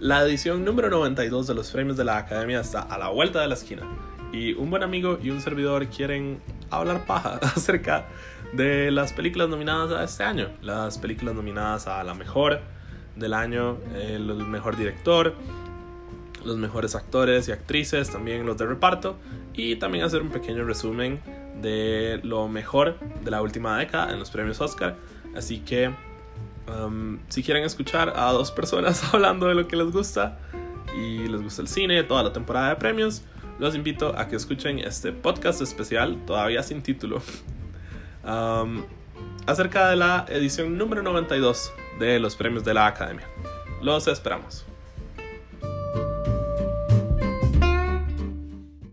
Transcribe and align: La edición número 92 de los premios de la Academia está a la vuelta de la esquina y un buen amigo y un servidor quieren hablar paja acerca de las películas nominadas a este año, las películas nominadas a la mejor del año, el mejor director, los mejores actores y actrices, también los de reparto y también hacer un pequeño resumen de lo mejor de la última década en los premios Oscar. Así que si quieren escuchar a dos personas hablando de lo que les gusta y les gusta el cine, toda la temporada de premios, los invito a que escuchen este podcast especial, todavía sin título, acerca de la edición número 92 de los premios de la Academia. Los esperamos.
La 0.00 0.22
edición 0.22 0.64
número 0.64 0.88
92 0.88 1.46
de 1.46 1.54
los 1.54 1.70
premios 1.70 1.94
de 1.98 2.04
la 2.04 2.16
Academia 2.16 2.60
está 2.60 2.80
a 2.80 2.96
la 2.96 3.10
vuelta 3.10 3.42
de 3.42 3.48
la 3.48 3.52
esquina 3.52 3.82
y 4.32 4.54
un 4.54 4.70
buen 4.70 4.82
amigo 4.82 5.18
y 5.22 5.28
un 5.28 5.42
servidor 5.42 5.88
quieren 5.88 6.40
hablar 6.70 7.04
paja 7.04 7.34
acerca 7.42 8.06
de 8.54 8.90
las 8.90 9.12
películas 9.12 9.50
nominadas 9.50 9.92
a 9.92 10.02
este 10.02 10.24
año, 10.24 10.48
las 10.62 10.96
películas 10.96 11.34
nominadas 11.34 11.86
a 11.86 12.02
la 12.02 12.14
mejor 12.14 12.62
del 13.14 13.34
año, 13.34 13.76
el 13.94 14.24
mejor 14.46 14.78
director, 14.78 15.34
los 16.46 16.56
mejores 16.56 16.94
actores 16.94 17.48
y 17.48 17.52
actrices, 17.52 18.08
también 18.08 18.46
los 18.46 18.56
de 18.56 18.64
reparto 18.64 19.18
y 19.52 19.76
también 19.76 20.04
hacer 20.04 20.22
un 20.22 20.30
pequeño 20.30 20.64
resumen 20.64 21.20
de 21.60 22.20
lo 22.22 22.48
mejor 22.48 22.98
de 23.22 23.30
la 23.30 23.42
última 23.42 23.76
década 23.76 24.10
en 24.14 24.18
los 24.18 24.30
premios 24.30 24.62
Oscar. 24.62 24.96
Así 25.36 25.58
que 25.58 25.94
si 27.28 27.42
quieren 27.42 27.64
escuchar 27.64 28.12
a 28.16 28.32
dos 28.32 28.50
personas 28.50 29.02
hablando 29.14 29.46
de 29.46 29.54
lo 29.54 29.68
que 29.68 29.76
les 29.76 29.90
gusta 29.90 30.38
y 30.96 31.28
les 31.28 31.42
gusta 31.42 31.62
el 31.62 31.68
cine, 31.68 32.02
toda 32.02 32.22
la 32.22 32.32
temporada 32.32 32.70
de 32.70 32.76
premios, 32.76 33.22
los 33.58 33.74
invito 33.74 34.14
a 34.18 34.28
que 34.28 34.36
escuchen 34.36 34.78
este 34.78 35.12
podcast 35.12 35.60
especial, 35.60 36.24
todavía 36.26 36.62
sin 36.62 36.82
título, 36.82 37.22
acerca 39.46 39.88
de 39.88 39.96
la 39.96 40.26
edición 40.28 40.78
número 40.78 41.02
92 41.02 41.72
de 41.98 42.18
los 42.18 42.36
premios 42.36 42.64
de 42.64 42.74
la 42.74 42.86
Academia. 42.86 43.26
Los 43.82 44.08
esperamos. 44.08 44.69